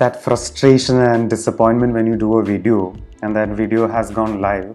that 0.00 0.22
frustration 0.26 0.98
and 0.98 1.28
disappointment 1.28 1.92
when 1.92 2.06
you 2.06 2.16
do 2.16 2.38
a 2.38 2.42
video 2.42 2.94
and 3.22 3.36
that 3.36 3.50
video 3.50 3.86
has 3.86 4.10
gone 4.10 4.40
live 4.40 4.74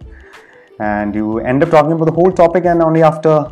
and 0.79 1.15
you 1.15 1.39
end 1.39 1.63
up 1.63 1.70
talking 1.70 1.93
about 1.93 2.05
the 2.05 2.17
whole 2.20 2.31
topic 2.31 2.65
and 2.65 2.81
only 2.81 3.01
after 3.01 3.51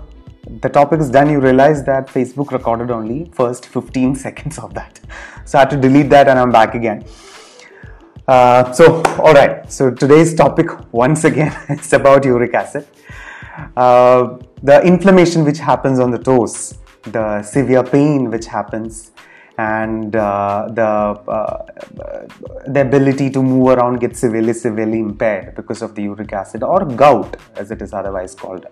the 0.66 0.70
topic 0.70 1.00
is 1.00 1.10
done 1.10 1.30
you 1.36 1.40
realize 1.40 1.84
that 1.84 2.08
facebook 2.08 2.52
recorded 2.58 2.92
only 2.92 3.20
first 3.34 3.66
15 3.66 4.16
seconds 4.26 4.60
of 4.60 4.74
that. 4.74 5.00
So 5.46 5.58
i 5.58 5.62
had 5.62 5.70
to 5.72 5.78
delete 5.78 6.10
that 6.12 6.28
and 6.28 6.38
i'm 6.40 6.52
back 6.52 6.76
again. 6.76 7.06
Uh, 8.28 8.72
so 8.72 9.02
all 9.26 9.34
right 9.34 9.72
so 9.72 9.90
today's 9.90 10.34
topic 10.36 10.68
once 10.94 11.24
again 11.24 11.56
it's 11.70 11.92
about 11.94 12.24
uric 12.24 12.54
acid. 12.54 12.88
Uh, 13.76 14.38
the 14.62 14.82
inflammation 14.84 15.44
which 15.44 15.60
happens 15.60 16.00
on 16.00 16.12
the 16.12 16.20
toes 16.20 16.78
the 17.18 17.42
severe 17.42 17.84
pain 17.84 18.30
which 18.30 18.46
happens 18.46 19.13
and 19.58 20.16
uh, 20.16 20.68
the 20.72 20.82
uh, 20.84 21.66
the 22.68 22.82
ability 22.82 23.30
to 23.30 23.44
move 23.44 23.68
around 23.78 24.00
gets 24.00 24.20
severely 24.20 24.54
severely 24.54 25.00
impaired 25.00 25.54
because 25.56 25.82
of 25.82 25.94
the 25.96 26.04
uric 26.04 26.34
acid 26.34 26.64
or 26.64 26.86
gout 26.86 27.38
as 27.56 27.70
it 27.70 27.82
is 27.82 27.94
otherwise 27.94 28.34
called. 28.34 28.66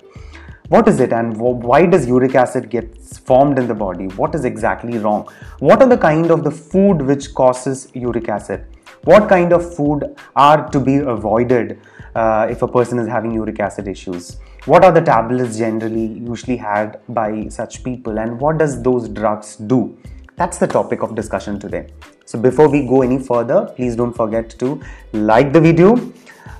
What 0.69 0.87
is 0.87 0.99
it 1.01 1.11
and 1.11 1.37
why 1.37 1.85
does 1.85 2.07
uric 2.07 2.33
acid 2.33 2.69
get 2.69 2.97
formed 2.97 3.59
in 3.59 3.67
the 3.67 3.75
body? 3.75 4.07
What 4.07 4.33
is 4.33 4.45
exactly 4.45 4.97
wrong? 4.97 5.27
What 5.59 5.81
are 5.81 5.87
the 5.87 5.97
kind 5.97 6.31
of 6.31 6.43
the 6.43 6.51
food 6.51 7.01
which 7.01 7.33
causes 7.35 7.89
uric 7.93 8.29
acid? 8.29 8.65
What 9.03 9.27
kind 9.27 9.51
of 9.51 9.75
food 9.75 10.15
are 10.35 10.69
to 10.69 10.79
be 10.79 10.97
avoided 10.97 11.79
uh, 12.15 12.47
if 12.49 12.61
a 12.61 12.67
person 12.67 12.99
is 12.99 13.07
having 13.07 13.31
uric 13.31 13.59
acid 13.59 13.87
issues? 13.87 14.37
What 14.65 14.85
are 14.85 14.91
the 14.91 15.01
tablets 15.01 15.57
generally 15.57 16.05
usually 16.05 16.57
had 16.57 17.01
by 17.09 17.49
such 17.49 17.83
people 17.83 18.17
and 18.17 18.39
what 18.39 18.57
does 18.57 18.81
those 18.81 19.09
drugs 19.09 19.57
do 19.57 19.97
that's 20.41 20.57
the 20.57 20.67
topic 20.67 21.03
of 21.03 21.13
discussion 21.13 21.59
today. 21.59 21.83
So 22.25 22.39
before 22.39 22.67
we 22.67 22.79
go 22.87 23.03
any 23.03 23.19
further, 23.19 23.59
please 23.75 23.95
don't 23.95 24.15
forget 24.21 24.49
to 24.61 24.81
like 25.13 25.53
the 25.53 25.61
video, 25.61 25.89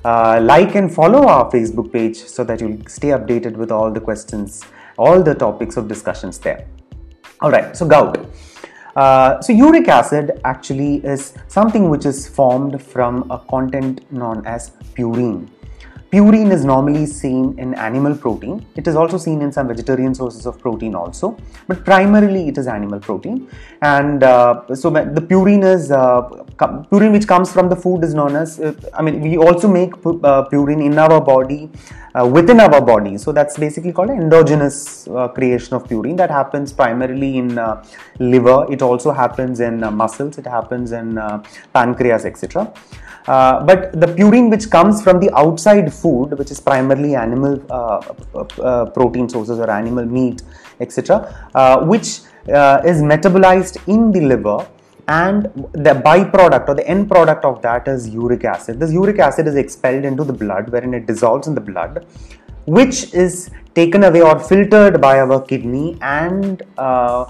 uh, 0.04 0.38
like 0.40 0.76
and 0.76 0.94
follow 0.94 1.26
our 1.26 1.50
Facebook 1.50 1.92
page 1.92 2.16
so 2.16 2.44
that 2.44 2.60
you'll 2.60 2.78
stay 2.86 3.08
updated 3.08 3.56
with 3.56 3.72
all 3.72 3.90
the 3.90 4.00
questions, 4.00 4.62
all 4.98 5.20
the 5.20 5.34
topics 5.34 5.76
of 5.76 5.88
discussions 5.88 6.38
there. 6.38 6.64
All 7.40 7.50
right, 7.50 7.76
so 7.76 7.84
gout. 7.84 8.24
Uh, 8.94 9.40
so 9.40 9.52
uric 9.52 9.88
acid 9.88 10.40
actually 10.44 10.96
is 11.04 11.34
something 11.48 11.88
which 11.88 12.06
is 12.06 12.28
formed 12.28 12.80
from 12.80 13.28
a 13.32 13.38
content 13.54 14.00
known 14.12 14.46
as 14.46 14.70
purine. 14.94 15.48
Purine 16.12 16.52
is 16.52 16.62
normally 16.62 17.06
seen 17.06 17.58
in 17.58 17.72
animal 17.72 18.14
protein. 18.14 18.66
It 18.76 18.86
is 18.86 18.96
also 18.96 19.16
seen 19.16 19.40
in 19.40 19.50
some 19.50 19.66
vegetarian 19.66 20.14
sources 20.14 20.44
of 20.44 20.58
protein 20.58 20.94
also, 20.94 21.38
but 21.66 21.86
primarily 21.86 22.48
it 22.48 22.58
is 22.58 22.66
animal 22.66 23.00
protein. 23.00 23.48
And 23.80 24.22
uh, 24.22 24.74
so 24.74 24.90
the 24.90 25.22
purine 25.22 25.64
is 25.64 25.90
uh, 25.90 26.20
purine 26.90 27.12
which 27.12 27.26
comes 27.26 27.50
from 27.50 27.70
the 27.70 27.76
food 27.76 28.04
is 28.04 28.12
known 28.12 28.36
as. 28.36 28.60
Uh, 28.60 28.74
I 28.92 29.00
mean, 29.00 29.22
we 29.22 29.38
also 29.38 29.68
make 29.68 29.94
uh, 29.94 30.44
purine 30.50 30.84
in 30.84 30.98
our 30.98 31.18
body, 31.18 31.70
uh, 32.14 32.26
within 32.26 32.60
our 32.60 32.80
body. 32.80 33.18
So 33.18 33.32
that's 33.32 33.58
basically 33.58 33.92
called 33.92 34.10
endogenous 34.10 35.08
uh, 35.08 35.28
creation 35.28 35.74
of 35.74 35.84
purine 35.84 36.16
that 36.16 36.30
happens 36.30 36.72
primarily 36.72 37.38
in 37.38 37.58
liver. 38.18 38.66
It 38.70 38.82
also 38.82 39.12
happens 39.12 39.60
in 39.60 39.80
muscles. 39.94 40.38
It 40.38 40.46
happens 40.46 40.92
in 40.92 41.14
pancreas, 41.72 42.24
etc. 42.24 42.72
Uh, 43.26 43.62
but 43.64 43.92
the 44.00 44.06
purine 44.06 44.50
which 44.50 44.68
comes 44.70 45.02
from 45.02 45.20
the 45.20 45.30
outside 45.36 45.92
food, 45.92 46.36
which 46.38 46.50
is 46.50 46.58
primarily 46.58 47.14
animal 47.14 47.62
uh, 47.70 48.02
uh, 48.60 48.86
protein 48.86 49.28
sources 49.28 49.58
or 49.58 49.70
animal 49.70 50.04
meat, 50.04 50.42
etc., 50.80 51.32
uh, 51.54 51.84
which 51.84 52.20
uh, 52.52 52.82
is 52.84 53.00
metabolized 53.00 53.76
in 53.86 54.10
the 54.10 54.20
liver 54.20 54.66
and 55.08 55.44
the 55.72 56.00
byproduct 56.04 56.68
or 56.68 56.74
the 56.74 56.86
end 56.86 57.10
product 57.10 57.44
of 57.44 57.60
that 57.62 57.88
is 57.88 58.08
uric 58.08 58.44
acid. 58.44 58.78
This 58.80 58.92
uric 58.92 59.18
acid 59.18 59.46
is 59.46 59.56
expelled 59.56 60.04
into 60.04 60.24
the 60.24 60.32
blood 60.32 60.70
wherein 60.70 60.94
it 60.94 61.06
dissolves 61.06 61.48
in 61.48 61.54
the 61.54 61.60
blood 61.60 62.06
which 62.66 63.12
is 63.12 63.50
taken 63.74 64.04
away 64.04 64.20
or 64.20 64.38
filtered 64.38 65.00
by 65.00 65.18
our 65.18 65.40
kidney 65.40 65.98
and 66.00 66.62
uh, 66.78 67.24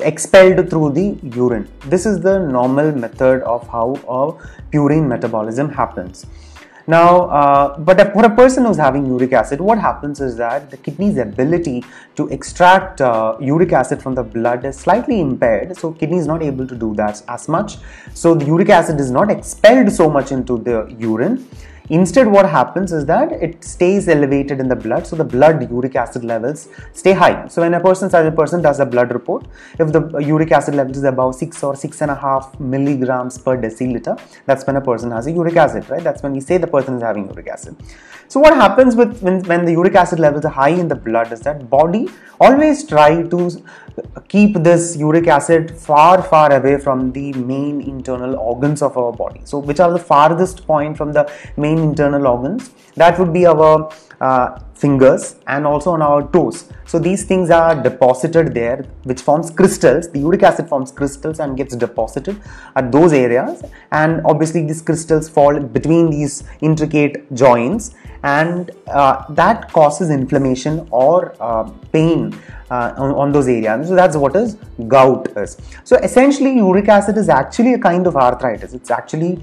expelled 0.00 0.70
through 0.70 0.92
the 0.92 1.18
urine. 1.36 1.68
This 1.86 2.06
is 2.06 2.20
the 2.20 2.38
normal 2.38 2.92
method 2.92 3.42
of 3.42 3.66
how 3.68 3.94
a 4.08 4.70
purine 4.70 5.06
metabolism 5.08 5.68
happens. 5.70 6.24
Now, 6.88 7.28
uh, 7.28 7.78
but 7.78 8.14
for 8.14 8.24
a 8.24 8.34
person 8.34 8.64
who's 8.64 8.78
having 8.78 9.04
uric 9.04 9.34
acid, 9.34 9.60
what 9.60 9.78
happens 9.78 10.22
is 10.22 10.38
that 10.38 10.70
the 10.70 10.78
kidney's 10.78 11.18
ability 11.18 11.84
to 12.16 12.28
extract 12.28 13.02
uh, 13.02 13.36
uric 13.38 13.72
acid 13.72 14.02
from 14.02 14.14
the 14.14 14.22
blood 14.22 14.64
is 14.64 14.78
slightly 14.78 15.20
impaired. 15.20 15.76
So, 15.76 15.92
kidney 15.92 16.16
is 16.16 16.26
not 16.26 16.42
able 16.42 16.66
to 16.66 16.74
do 16.74 16.94
that 16.94 17.22
as 17.28 17.46
much. 17.46 17.76
So, 18.14 18.34
the 18.34 18.46
uric 18.46 18.70
acid 18.70 18.98
is 19.00 19.10
not 19.10 19.30
expelled 19.30 19.92
so 19.92 20.08
much 20.08 20.32
into 20.32 20.56
the 20.56 20.86
urine 20.98 21.46
Instead, 21.90 22.26
what 22.26 22.48
happens 22.48 22.92
is 22.92 23.06
that 23.06 23.32
it 23.32 23.64
stays 23.64 24.08
elevated 24.08 24.60
in 24.60 24.68
the 24.68 24.76
blood, 24.76 25.06
so 25.06 25.16
the 25.16 25.24
blood 25.24 25.70
uric 25.70 25.96
acid 25.96 26.22
levels 26.22 26.68
stay 26.92 27.12
high. 27.12 27.46
So 27.48 27.62
when 27.62 27.72
a 27.74 27.80
person, 27.80 28.10
such 28.10 28.26
a 28.26 28.32
person 28.32 28.60
does 28.60 28.78
a 28.80 28.86
blood 28.86 29.12
report, 29.12 29.46
if 29.78 29.92
the 29.92 30.18
uric 30.18 30.52
acid 30.52 30.74
level 30.74 30.92
is 30.92 31.04
above 31.04 31.34
six 31.34 31.62
or 31.62 31.74
six 31.74 32.02
and 32.02 32.10
a 32.10 32.14
half 32.14 32.58
milligrams 32.60 33.38
per 33.38 33.56
deciliter, 33.56 34.20
that's 34.44 34.66
when 34.66 34.76
a 34.76 34.80
person 34.82 35.10
has 35.12 35.26
a 35.26 35.32
uric 35.32 35.56
acid, 35.56 35.88
right? 35.88 36.02
That's 36.02 36.22
when 36.22 36.32
we 36.32 36.40
say 36.40 36.58
the 36.58 36.66
person 36.66 36.96
is 36.96 37.02
having 37.02 37.26
uric 37.26 37.48
acid. 37.48 37.76
So 38.28 38.40
what 38.40 38.54
happens 38.54 38.94
with 38.94 39.22
when, 39.22 39.42
when 39.44 39.64
the 39.64 39.72
uric 39.72 39.94
acid 39.94 40.20
levels 40.20 40.44
are 40.44 40.50
high 40.50 40.76
in 40.82 40.88
the 40.88 40.94
blood 40.94 41.32
is 41.32 41.40
that 41.40 41.70
body 41.70 42.08
always 42.38 42.86
try 42.86 43.22
to 43.22 43.64
keep 44.28 44.54
this 44.66 44.96
uric 44.96 45.26
acid 45.26 45.70
far 45.86 46.22
far 46.22 46.52
away 46.52 46.76
from 46.78 47.10
the 47.12 47.32
main 47.32 47.80
internal 47.80 48.36
organs 48.36 48.82
of 48.82 48.96
our 48.96 49.12
body 49.12 49.40
so 49.44 49.58
which 49.58 49.80
are 49.80 49.90
the 49.90 50.04
farthest 50.10 50.66
point 50.66 50.96
from 50.96 51.12
the 51.12 51.24
main 51.56 51.77
internal 51.82 52.26
organs 52.26 52.70
that 52.94 53.18
would 53.18 53.32
be 53.32 53.46
our 53.46 53.90
uh, 54.20 54.58
fingers 54.74 55.36
and 55.46 55.66
also 55.66 55.90
on 55.92 56.02
our 56.02 56.22
toes 56.32 56.70
so 56.86 56.98
these 56.98 57.24
things 57.24 57.50
are 57.50 57.80
deposited 57.82 58.52
there 58.54 58.84
which 59.04 59.20
forms 59.20 59.50
crystals 59.50 60.10
the 60.10 60.18
uric 60.18 60.42
acid 60.42 60.68
forms 60.68 60.90
crystals 60.90 61.38
and 61.38 61.56
gets 61.56 61.76
deposited 61.76 62.40
at 62.76 62.90
those 62.90 63.12
areas 63.12 63.62
and 63.92 64.20
obviously 64.24 64.64
these 64.64 64.82
crystals 64.82 65.28
fall 65.28 65.60
between 65.60 66.10
these 66.10 66.44
intricate 66.60 67.32
joints 67.34 67.94
and 68.22 68.72
uh, 68.88 69.24
that 69.32 69.70
causes 69.72 70.10
inflammation 70.10 70.86
or 70.90 71.34
uh, 71.40 71.64
pain 71.92 72.34
uh, 72.70 72.92
on, 72.96 73.12
on, 73.12 73.32
those 73.32 73.48
areas. 73.48 73.88
So 73.88 73.94
that's 73.94 74.16
what 74.16 74.34
is 74.36 74.56
gout 74.88 75.28
is. 75.36 75.56
So 75.84 75.96
essentially, 75.96 76.56
uric 76.56 76.88
acid 76.88 77.16
is 77.16 77.28
actually 77.28 77.74
a 77.74 77.78
kind 77.78 78.06
of 78.06 78.16
arthritis. 78.16 78.74
It's 78.74 78.90
actually 78.90 79.40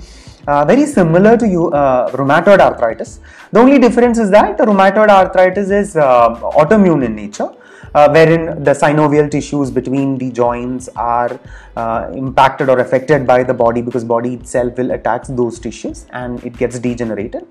uh, 0.47 0.63
very 0.65 0.85
similar 0.85 1.37
to 1.37 1.45
uh, 1.71 2.11
rheumatoid 2.11 2.59
arthritis. 2.59 3.19
The 3.51 3.59
only 3.59 3.79
difference 3.79 4.17
is 4.17 4.29
that 4.31 4.57
rheumatoid 4.57 5.09
arthritis 5.09 5.69
is 5.71 5.95
uh, 5.95 6.29
autoimmune 6.61 7.05
in 7.05 7.15
nature 7.15 7.49
uh, 7.95 8.09
wherein 8.15 8.63
the 8.67 8.73
synovial 8.81 9.29
tissues 9.35 9.71
between 9.71 10.17
the 10.17 10.29
joints 10.31 10.89
are 10.95 11.39
uh, 11.77 12.11
impacted 12.13 12.69
or 12.69 12.79
affected 12.79 13.25
by 13.31 13.41
the 13.49 13.53
body 13.53 13.81
because 13.81 14.03
body 14.03 14.33
itself 14.33 14.77
will 14.77 14.91
attack 14.91 15.23
those 15.41 15.59
tissues 15.65 16.05
and 16.11 16.43
it 16.43 16.57
gets 16.57 16.77
degenerated 16.87 17.47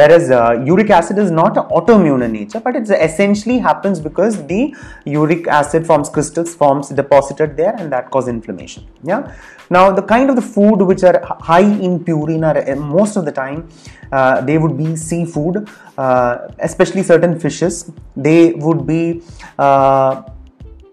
whereas 0.00 0.30
uh, 0.30 0.52
uric 0.70 0.90
acid 0.98 1.18
is 1.18 1.30
not 1.30 1.54
autoimmune 1.76 2.24
in 2.26 2.32
nature 2.32 2.60
but 2.60 2.76
it 2.80 2.88
essentially 3.08 3.58
happens 3.58 4.00
because 4.08 4.34
the 4.46 4.62
uric 5.04 5.46
acid 5.60 5.86
forms 5.90 6.08
crystals 6.08 6.54
forms 6.54 6.88
deposited 7.02 7.56
there 7.56 7.74
and 7.78 7.92
that 7.92 8.10
cause 8.10 8.28
inflammation 8.36 8.86
yeah 9.02 9.22
now 9.76 9.84
the 10.00 10.06
kind 10.14 10.30
of 10.30 10.36
the 10.36 10.48
food 10.56 10.78
which 10.90 11.02
are 11.02 11.20
high 11.50 11.68
in 11.86 11.98
purine 12.04 12.44
are 12.50 12.58
uh, 12.70 12.76
most 12.76 13.16
of 13.16 13.24
the 13.24 13.32
time 13.32 13.68
uh, 14.10 14.40
they 14.40 14.56
would 14.58 14.76
be 14.76 14.96
seafood, 14.96 15.68
uh, 15.96 16.48
especially 16.60 17.02
certain 17.02 17.38
fishes. 17.38 17.90
They 18.26 18.52
would 18.54 18.86
be, 18.86 19.22
uh, 19.58 20.22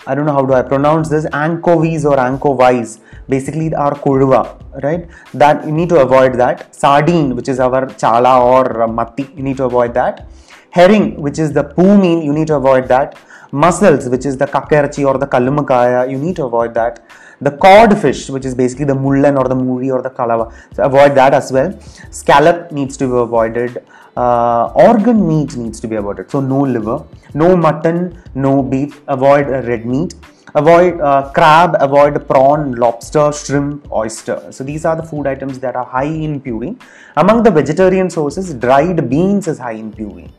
I 0.06 0.14
don't 0.14 0.28
know 0.28 0.34
how 0.34 0.46
do 0.46 0.54
I 0.54 0.62
pronounce 0.62 1.10
this, 1.10 1.26
anchovies 1.34 2.06
or 2.06 2.20
anchovies. 2.20 3.00
Basically, 3.28 3.74
our 3.74 3.96
kurva, 3.96 4.42
right? 4.84 5.08
That 5.34 5.66
you 5.66 5.72
need 5.72 5.90
to 5.90 6.02
avoid 6.02 6.36
that. 6.36 6.76
Sardine, 6.76 7.36
which 7.36 7.50
is 7.50 7.60
our 7.60 7.88
chala 8.04 8.40
or 8.40 8.88
matti, 8.88 9.28
you 9.36 9.42
need 9.42 9.58
to 9.58 9.64
avoid 9.64 9.96
that. 9.96 10.28
Herring, 10.70 11.20
which 11.20 11.40
is 11.40 11.54
the 11.54 11.64
poomeen, 11.64 12.24
you 12.24 12.34
need 12.34 12.48
to 12.48 12.56
avoid 12.56 12.88
that. 12.90 13.18
Mussels, 13.52 14.10
which 14.10 14.26
is 14.26 14.38
the 14.38 14.46
kakerchi 14.46 15.06
or 15.06 15.18
the 15.18 15.28
kallumakaya, 15.28 16.10
you 16.10 16.18
need 16.18 16.36
to 16.36 16.46
avoid 16.46 16.74
that 16.74 17.06
the 17.42 17.52
cod 17.52 17.98
fish, 18.00 18.30
which 18.30 18.46
is 18.46 18.56
basically 18.56 18.86
the 18.86 18.94
mullan 18.94 19.38
or 19.38 19.48
the 19.48 19.56
muri 19.56 19.92
or 19.92 20.02
the 20.02 20.10
kalava, 20.10 20.54
so 20.74 20.84
avoid 20.84 21.16
that 21.16 21.34
as 21.34 21.52
well. 21.52 21.78
Scallop 22.10 22.72
needs 22.72 22.96
to 22.98 23.08
be 23.08 23.14
avoided. 23.14 23.86
Uh, 24.16 24.72
organ 24.76 25.28
meat 25.28 25.58
needs 25.58 25.80
to 25.82 25.88
be 25.88 25.96
avoided. 25.96 26.32
So 26.32 26.40
no 26.40 26.62
liver, 26.62 27.06
no 27.34 27.58
mutton, 27.58 28.22
no 28.34 28.64
beef. 28.64 29.02
Avoid 29.08 29.48
red 29.48 29.86
meat. 29.86 30.16
Avoid 30.56 31.02
uh, 31.02 31.32
crab, 31.34 31.76
avoid 31.82 32.26
prawn, 32.30 32.76
lobster, 32.76 33.34
shrimp, 33.34 33.92
oyster. 33.92 34.42
So 34.52 34.64
these 34.64 34.86
are 34.86 34.96
the 34.96 35.04
food 35.04 35.28
items 35.28 35.60
that 35.60 35.76
are 35.76 35.84
high 35.84 36.06
in 36.06 36.40
purine. 36.40 36.80
Among 37.18 37.44
the 37.44 37.52
vegetarian 37.52 38.10
sources, 38.10 38.54
dried 38.54 39.10
beans 39.10 39.50
is 39.50 39.60
high 39.60 39.74
in 39.74 39.92
purine. 39.92 40.32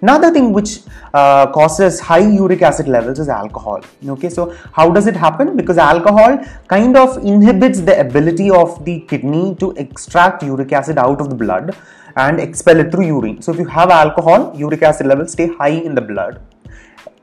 Another 0.00 0.30
thing 0.30 0.52
which 0.52 0.80
uh, 1.12 1.46
causes 1.52 1.98
high 2.00 2.18
uric 2.18 2.62
acid 2.62 2.88
levels 2.88 3.18
is 3.18 3.28
alcohol. 3.28 3.80
Okay, 4.06 4.28
so 4.28 4.54
how 4.72 4.90
does 4.90 5.06
it 5.06 5.16
happen? 5.16 5.56
Because 5.56 5.78
alcohol 5.78 6.38
kind 6.68 6.96
of 6.96 7.16
inhibits 7.24 7.80
the 7.80 7.98
ability 8.00 8.50
of 8.50 8.84
the 8.84 9.00
kidney 9.00 9.56
to 9.56 9.72
extract 9.72 10.42
uric 10.42 10.72
acid 10.72 10.98
out 10.98 11.20
of 11.20 11.30
the 11.30 11.34
blood 11.34 11.76
and 12.16 12.40
expel 12.40 12.78
it 12.78 12.92
through 12.92 13.06
urine. 13.06 13.42
So 13.42 13.52
if 13.52 13.58
you 13.58 13.66
have 13.66 13.90
alcohol, 13.90 14.52
uric 14.56 14.82
acid 14.82 15.06
levels 15.06 15.32
stay 15.32 15.48
high 15.48 15.78
in 15.88 15.94
the 15.94 16.00
blood 16.00 16.40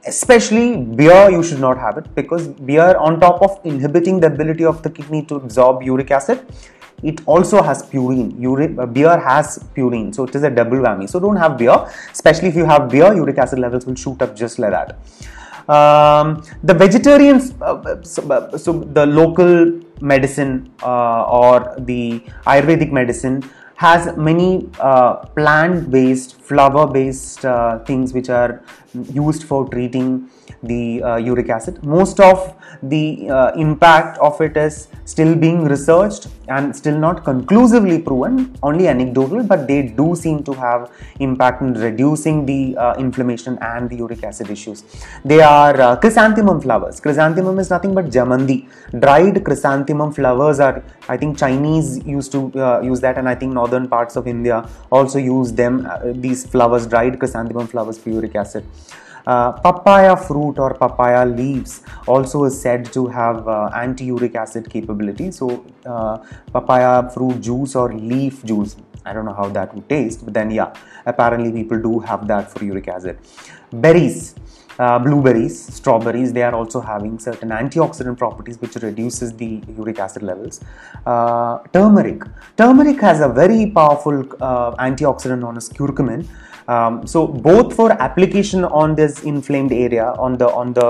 especially 0.07 0.77
beer 0.77 1.31
you 1.31 1.41
should 1.41 1.59
not 1.59 1.77
have 1.77 1.97
it 1.97 2.13
because 2.13 2.47
beer 2.47 2.95
on 2.97 3.19
top 3.19 3.41
of 3.41 3.59
inhibiting 3.63 4.19
the 4.19 4.27
ability 4.27 4.63
of 4.63 4.83
the 4.83 4.89
kidney 4.89 5.23
to 5.25 5.35
absorb 5.35 5.81
uric 5.81 6.11
acid 6.11 6.45
it 7.03 7.21
also 7.25 7.61
has 7.61 7.83
purine. 7.83 8.79
Uh, 8.79 8.85
beer 8.85 9.17
has 9.19 9.59
purine. 9.75 10.13
So 10.13 10.23
it 10.23 10.35
is 10.35 10.43
a 10.43 10.49
double 10.49 10.77
whammy. 10.77 11.09
So 11.09 11.19
don't 11.19 11.35
have 11.35 11.57
beer. 11.57 11.87
Especially 12.11 12.49
if 12.49 12.55
you 12.55 12.65
have 12.65 12.89
beer 12.89 13.13
uric 13.13 13.37
acid 13.37 13.59
levels 13.59 13.85
will 13.85 13.95
shoot 13.95 14.21
up 14.21 14.35
just 14.35 14.59
like 14.59 14.71
that. 14.71 14.97
Um, 15.67 16.43
the 16.63 16.75
vegetarians 16.75 17.53
uh, 17.59 18.01
so, 18.03 18.21
uh, 18.29 18.55
so, 18.55 18.71
the 18.71 19.03
local 19.07 19.81
medicine 19.99 20.71
uh, 20.83 21.23
or 21.23 21.73
the 21.79 22.19
ayurvedic 22.45 22.91
medicine 22.91 23.43
has 23.75 24.15
many 24.15 24.69
uh, 24.79 25.15
plant 25.35 25.89
based 25.89 26.39
flower 26.39 26.85
based 26.85 27.43
uh, 27.45 27.79
things 27.79 28.13
which 28.13 28.29
are 28.29 28.61
used 29.13 29.43
for 29.43 29.67
treating 29.69 30.29
the 30.63 31.03
uh, 31.03 31.15
uric 31.17 31.49
acid. 31.49 31.83
Most 31.83 32.19
of 32.19 32.53
the 32.83 33.29
uh, 33.29 33.51
impact 33.55 34.17
of 34.19 34.39
it 34.41 34.57
is 34.57 34.87
still 35.05 35.35
being 35.35 35.63
researched 35.63 36.27
and 36.47 36.75
still 36.75 36.97
not 36.97 37.23
conclusively 37.23 37.99
proven, 37.99 38.55
only 38.61 38.87
anecdotal, 38.87 39.43
but 39.43 39.67
they 39.67 39.81
do 39.81 40.15
seem 40.15 40.43
to 40.43 40.53
have 40.53 40.91
impact 41.19 41.61
in 41.61 41.73
reducing 41.73 42.45
the 42.45 42.75
uh, 42.77 42.93
inflammation 42.95 43.57
and 43.61 43.89
the 43.89 43.95
uric 43.97 44.23
acid 44.23 44.49
issues. 44.49 44.83
They 45.23 45.41
are 45.41 45.79
uh, 45.79 45.95
chrysanthemum 45.97 46.61
flowers. 46.61 46.99
Chrysanthemum 46.99 47.59
is 47.59 47.69
nothing 47.69 47.93
but 47.93 48.05
jamandi. 48.05 48.67
Dried 48.99 49.43
chrysanthemum 49.43 50.11
flowers 50.13 50.59
are, 50.59 50.83
I 51.09 51.17
think 51.17 51.37
Chinese 51.37 52.05
used 52.05 52.31
to 52.33 52.51
uh, 52.59 52.81
use 52.81 52.99
that 53.01 53.17
and 53.17 53.27
I 53.27 53.35
think 53.35 53.53
northern 53.53 53.87
parts 53.87 54.15
of 54.15 54.27
India 54.27 54.67
also 54.91 55.19
use 55.19 55.51
them, 55.51 55.87
uh, 55.89 55.99
these 56.13 56.45
flowers, 56.45 56.85
dried 56.87 57.19
chrysanthemum 57.19 57.67
flowers 57.67 57.97
for 57.97 58.09
uric 58.09 58.35
acid. 58.35 58.65
Uh, 59.25 59.51
papaya 59.53 60.15
fruit 60.15 60.59
or 60.59 60.73
papaya 60.73 61.25
leaves 61.25 61.81
also 62.07 62.43
is 62.43 62.59
said 62.59 62.85
to 62.93 63.07
have 63.07 63.47
uh, 63.47 63.69
anti-uric 63.75 64.35
acid 64.35 64.69
capability. 64.69 65.31
So 65.31 65.65
uh, 65.85 66.17
papaya 66.53 67.09
fruit 67.09 67.41
juice 67.41 67.75
or 67.75 67.91
leaf 67.93 68.43
juice, 68.43 68.75
I 69.05 69.13
don't 69.13 69.25
know 69.25 69.33
how 69.33 69.49
that 69.49 69.73
would 69.73 69.89
taste, 69.89 70.23
but 70.23 70.33
then 70.33 70.51
yeah, 70.51 70.73
apparently 71.05 71.51
people 71.51 71.81
do 71.81 71.99
have 71.99 72.27
that 72.27 72.51
for 72.51 72.63
uric 72.63 72.87
acid. 72.87 73.17
Berries. 73.71 74.35
Uh, 74.77 74.99
blueberries, 74.99 75.73
strawberries, 75.73 76.33
they 76.33 76.43
are 76.43 76.53
also 76.53 76.81
having 76.81 77.17
certain 77.17 77.47
antioxidant 77.47 78.17
properties 78.17 78.59
which 78.59 78.75
reduces 78.75 79.31
the 79.37 79.63
uric 79.77 79.99
acid 79.99 80.21
levels. 80.21 80.59
Uh, 81.05 81.59
turmeric. 81.71 82.23
Turmeric 82.57 82.99
has 82.99 83.21
a 83.21 83.29
very 83.29 83.71
powerful 83.71 84.19
uh, 84.41 84.75
antioxidant 84.75 85.39
known 85.39 85.55
as 85.55 85.69
curcumin 85.69 86.27
um, 86.67 87.05
so 87.05 87.27
both 87.27 87.75
for 87.75 87.91
application 88.01 88.65
on 88.65 88.95
this 88.95 89.23
inflamed 89.23 89.71
area 89.71 90.13
on 90.17 90.37
the 90.37 90.49
on 90.49 90.73
the 90.73 90.87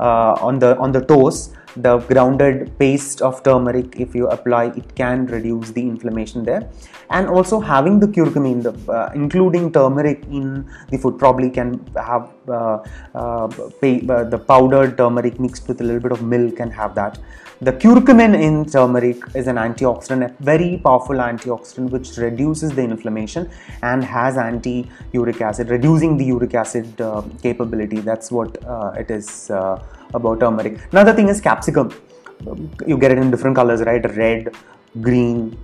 uh, 0.00 0.36
on 0.40 0.58
the 0.58 0.76
on 0.78 0.92
the 0.92 1.00
toes 1.00 1.54
the 1.76 1.98
grounded 1.98 2.78
paste 2.78 3.22
of 3.22 3.42
turmeric 3.42 3.98
if 3.98 4.14
you 4.14 4.28
apply 4.28 4.64
it 4.64 4.94
can 4.94 5.26
reduce 5.26 5.70
the 5.70 5.80
inflammation 5.80 6.44
there. 6.44 6.68
And 7.10 7.28
also 7.28 7.60
having 7.60 8.00
the 8.00 8.06
curcumin 8.06 8.62
the, 8.62 8.92
uh, 8.92 9.10
including 9.14 9.72
turmeric 9.72 10.24
in 10.24 10.68
the 10.90 10.98
food 10.98 11.18
probably 11.18 11.50
can 11.50 11.84
have 11.96 12.30
uh, 12.48 12.78
uh, 13.14 13.48
pay, 13.80 14.06
uh, 14.08 14.24
the 14.24 14.38
powdered 14.38 14.96
turmeric 14.96 15.38
mixed 15.40 15.68
with 15.68 15.80
a 15.80 15.84
little 15.84 16.00
bit 16.00 16.12
of 16.12 16.22
milk 16.22 16.60
and 16.60 16.72
have 16.72 16.94
that 16.94 17.18
the 17.66 17.72
curcumin 17.82 18.32
in 18.46 18.54
turmeric 18.74 19.20
is 19.40 19.46
an 19.52 19.58
antioxidant 19.66 20.24
a 20.28 20.30
very 20.50 20.70
powerful 20.86 21.18
antioxidant 21.30 21.90
which 21.96 22.08
reduces 22.26 22.70
the 22.78 22.82
inflammation 22.82 23.48
and 23.90 24.02
has 24.02 24.36
anti 24.36 24.78
uric 25.12 25.40
acid 25.50 25.68
reducing 25.76 26.16
the 26.16 26.24
uric 26.24 26.54
acid 26.62 27.00
uh, 27.00 27.22
capability 27.46 28.00
that's 28.10 28.30
what 28.38 28.50
uh, 28.64 29.02
it 29.02 29.10
is 29.10 29.28
about 30.14 30.40
turmeric. 30.40 30.78
Another 30.92 31.12
thing 31.12 31.28
is 31.28 31.40
capsicum. 31.40 31.92
You 32.86 32.98
get 32.98 33.12
it 33.12 33.18
in 33.18 33.30
different 33.30 33.56
colors, 33.56 33.82
right? 33.82 34.04
Red, 34.16 34.54
green, 35.00 35.56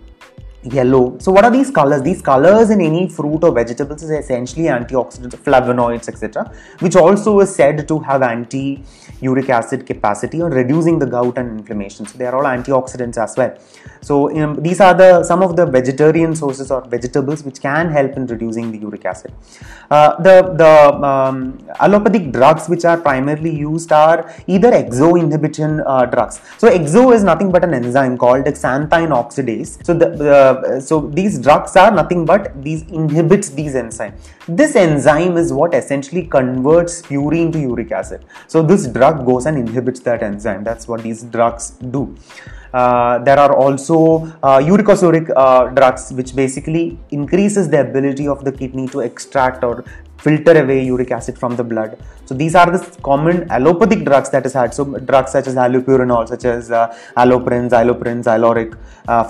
yellow. 0.63 1.17
So 1.19 1.33
what 1.33 1.45
are 1.45 1.51
these 1.51 1.71
colors? 1.71 2.03
These 2.03 2.23
colors 2.23 2.71
in 2.71 2.81
any 2.81 3.09
fruit 3.09 3.45
or 3.45 3.53
vegetables 3.53 4.03
is 4.03 4.11
essentially 4.11 4.65
antioxidants, 4.65 5.37
flavonoids, 5.37 6.09
etc., 6.09 6.53
which 6.81 6.97
also 6.97 7.41
is 7.41 7.55
said 7.55 7.87
to 7.87 7.99
have 8.01 8.23
anti-uric 8.23 9.49
acid 9.49 9.87
capacity 9.87 10.43
or 10.43 10.51
reducing 10.51 10.99
the 10.99 11.07
gout 11.07 11.39
and 11.39 11.61
inflammation. 11.61 12.07
So 12.07 12.19
they 12.19 12.27
are 12.27 12.35
all 12.35 12.45
antioxidants 12.45 13.19
as 13.19 13.37
well. 13.37 13.57
So 14.01 14.15
um, 14.37 14.63
these 14.63 14.81
are 14.81 14.95
the 14.95 15.23
some 15.25 15.43
of 15.43 15.57
the 15.57 15.67
vegetarian 15.67 16.35
sources 16.35 16.71
or 16.71 16.81
vegetables 16.87 17.43
which 17.43 17.61
can 17.61 17.91
help 17.91 18.13
in 18.17 18.27
reducing 18.27 18.71
the 18.73 18.79
uric 18.79 19.05
acid. 19.05 19.33
Uh, 19.91 20.21
the 20.23 20.37
the 20.63 20.73
um, 21.05 21.59
allopathic 21.81 22.33
drugs 22.33 22.69
which 22.69 22.85
are 22.85 22.97
primarily 22.97 23.55
used 23.55 23.93
are 23.93 24.33
either 24.47 24.71
XO 24.71 25.19
inhibition 25.19 25.81
uh, 25.87 26.05
drugs. 26.07 26.41
So 26.59 26.69
XO 26.69 27.15
is 27.15 27.25
nothing 27.25 27.51
but 27.51 27.65
an 27.65 27.75
enzyme 27.75 28.17
called 28.19 28.45
xanthine 28.45 29.11
oxidase. 29.11 29.85
So 29.85 29.95
the, 29.95 30.11
the 30.11 30.48
uh, 30.51 30.81
so 30.81 31.01
these 31.19 31.39
drugs 31.39 31.77
are 31.77 31.91
nothing 31.91 32.25
but 32.25 32.63
these 32.63 32.83
inhibits 32.83 33.51
these 33.51 33.75
enzyme 33.75 34.15
This 34.47 34.77
enzyme 34.77 35.37
is 35.37 35.53
what 35.53 35.75
essentially 35.75 36.25
converts 36.25 37.03
purine 37.03 37.53
to 37.53 37.59
uric 37.59 37.93
acid. 37.93 38.25
So 38.47 38.63
this 38.63 38.87
drug 38.87 39.27
goes 39.27 39.47
and 39.47 39.59
inhibits 39.59 40.01
that 40.01 40.23
enzyme. 40.23 40.65
That's 40.65 40.89
what 40.89 41.03
these 41.03 41.23
drugs 41.25 41.71
do. 41.71 42.17
Uh, 42.73 43.19
there 43.21 43.39
are 43.39 43.55
also 43.55 44.25
uh, 44.43 44.59
uricosuric 44.59 45.31
uh, 45.35 45.69
drugs 45.69 46.13
which 46.13 46.35
basically 46.37 46.99
increases 47.11 47.69
the 47.69 47.81
ability 47.81 48.29
of 48.29 48.45
the 48.45 48.53
kidney 48.53 48.87
to 48.89 49.01
extract 49.01 49.65
or 49.65 49.85
filter 50.19 50.63
away 50.63 50.85
uric 50.85 51.11
acid 51.11 51.39
from 51.39 51.57
the 51.57 51.65
blood. 51.65 51.99
So 52.27 52.35
these 52.35 52.55
are 52.55 52.71
the 52.71 52.81
common 53.03 53.51
allopathic 53.51 54.05
drugs 54.05 54.31
that 54.31 54.45
is 54.45 54.53
had. 54.53 54.75
So 54.75 54.85
drugs 54.85 55.33
such 55.33 55.47
as 55.47 55.55
allopurinol, 55.55 56.29
such 56.29 56.45
as 56.45 56.71
uh, 56.71 56.95
allopurin, 57.17 57.71
xylopurin, 57.71 58.23
Zyloric, 58.23 58.77
uh, 59.07 59.25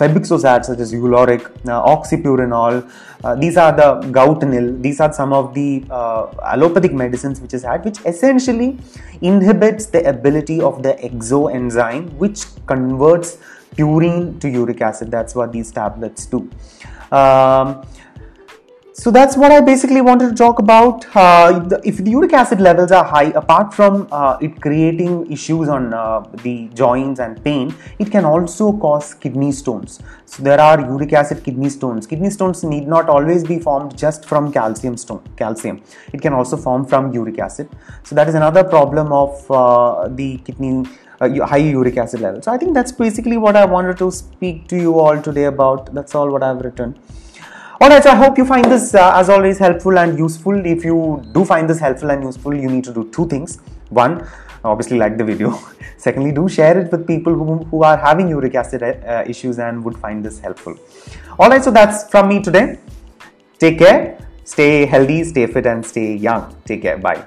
such 0.62 0.78
as 0.80 0.92
Uloric, 0.92 1.46
uh, 1.68 1.94
oxypurinol. 1.94 2.90
Uh, 3.22 3.34
these 3.34 3.56
are 3.56 3.72
the 3.72 4.08
goutonil. 4.10 4.82
These 4.82 5.00
are 5.00 5.12
some 5.12 5.32
of 5.32 5.54
the 5.54 5.84
uh, 5.90 6.26
allopathic 6.44 6.92
medicines 6.92 7.40
which 7.40 7.54
is 7.54 7.64
had, 7.64 7.84
which 7.84 7.98
essentially 8.06 8.78
inhibits 9.20 9.86
the 9.86 10.08
ability 10.08 10.60
of 10.60 10.82
the 10.82 10.94
XO 10.94 11.52
enzyme, 11.54 12.08
which 12.18 12.44
converts 12.66 13.38
purine 13.76 14.40
to 14.40 14.48
uric 14.48 14.80
acid. 14.80 15.10
That's 15.10 15.34
what 15.34 15.52
these 15.52 15.70
tablets 15.70 16.26
do. 16.26 16.50
Um, 17.12 17.86
so 18.98 19.12
that's 19.12 19.36
what 19.36 19.52
I 19.52 19.60
basically 19.60 20.00
wanted 20.00 20.30
to 20.30 20.34
talk 20.34 20.58
about. 20.58 21.06
Uh, 21.14 21.68
if 21.84 21.98
the 21.98 22.10
uric 22.10 22.32
acid 22.32 22.60
levels 22.60 22.90
are 22.90 23.04
high, 23.04 23.30
apart 23.42 23.72
from 23.72 24.08
uh, 24.10 24.38
it 24.40 24.60
creating 24.60 25.30
issues 25.30 25.68
on 25.68 25.94
uh, 25.94 26.24
the 26.42 26.68
joints 26.74 27.20
and 27.20 27.42
pain, 27.44 27.72
it 28.00 28.10
can 28.10 28.24
also 28.24 28.72
cause 28.72 29.14
kidney 29.14 29.52
stones. 29.52 30.00
So 30.24 30.42
there 30.42 30.60
are 30.60 30.80
uric 30.80 31.12
acid 31.12 31.44
kidney 31.44 31.68
stones. 31.68 32.08
Kidney 32.08 32.30
stones 32.30 32.64
need 32.64 32.88
not 32.88 33.08
always 33.08 33.44
be 33.44 33.60
formed 33.60 33.96
just 33.96 34.24
from 34.24 34.52
calcium 34.52 34.96
stone. 34.96 35.22
Calcium. 35.36 35.80
It 36.12 36.20
can 36.20 36.32
also 36.32 36.56
form 36.56 36.84
from 36.84 37.12
uric 37.12 37.38
acid. 37.38 37.68
So 38.02 38.16
that 38.16 38.28
is 38.28 38.34
another 38.34 38.64
problem 38.64 39.12
of 39.12 39.48
uh, 39.48 40.08
the 40.08 40.38
kidney 40.38 40.86
uh, 41.20 41.46
high 41.46 41.58
uric 41.58 41.96
acid 41.98 42.18
level. 42.18 42.42
So 42.42 42.50
I 42.50 42.58
think 42.58 42.74
that's 42.74 42.90
basically 42.90 43.38
what 43.38 43.54
I 43.54 43.64
wanted 43.64 43.96
to 43.98 44.10
speak 44.10 44.66
to 44.68 44.76
you 44.76 44.98
all 44.98 45.22
today 45.22 45.44
about. 45.44 45.94
That's 45.94 46.16
all 46.16 46.30
what 46.30 46.42
I've 46.42 46.60
written. 46.62 46.98
Alright, 47.80 48.02
so 48.02 48.10
I 48.10 48.16
hope 48.16 48.36
you 48.36 48.44
find 48.44 48.64
this 48.64 48.92
uh, 48.92 49.12
as 49.14 49.28
always 49.28 49.56
helpful 49.56 49.96
and 50.00 50.18
useful. 50.18 50.66
If 50.66 50.84
you 50.84 51.24
do 51.32 51.44
find 51.44 51.70
this 51.70 51.78
helpful 51.78 52.10
and 52.10 52.24
useful, 52.24 52.52
you 52.52 52.68
need 52.68 52.82
to 52.84 52.92
do 52.92 53.08
two 53.12 53.28
things. 53.28 53.60
One, 53.90 54.26
obviously 54.64 54.98
like 54.98 55.16
the 55.16 55.24
video. 55.24 55.56
Secondly, 55.96 56.32
do 56.32 56.48
share 56.48 56.76
it 56.76 56.90
with 56.90 57.06
people 57.06 57.32
who, 57.32 57.58
who 57.66 57.84
are 57.84 57.96
having 57.96 58.28
uric 58.28 58.56
acid 58.56 58.82
uh, 58.82 59.22
issues 59.28 59.60
and 59.60 59.84
would 59.84 59.96
find 59.96 60.24
this 60.24 60.40
helpful. 60.40 60.76
Alright, 61.38 61.62
so 61.62 61.70
that's 61.70 62.10
from 62.10 62.28
me 62.28 62.42
today. 62.42 62.80
Take 63.60 63.78
care, 63.78 64.18
stay 64.42 64.84
healthy, 64.84 65.22
stay 65.22 65.46
fit 65.46 65.66
and 65.66 65.86
stay 65.86 66.16
young. 66.16 66.56
Take 66.64 66.82
care. 66.82 66.98
Bye. 66.98 67.26